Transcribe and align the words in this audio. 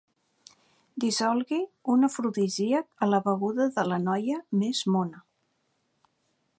Dissolgui 1.03 1.59
un 1.95 2.07
afrodisíac 2.09 2.89
a 3.07 3.11
la 3.13 3.21
beguda 3.29 3.69
de 3.77 3.87
la 3.93 4.01
noia 4.09 4.41
més 4.65 4.83
mona. 4.97 5.25